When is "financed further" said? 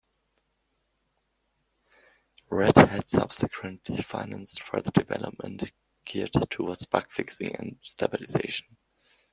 4.01-4.89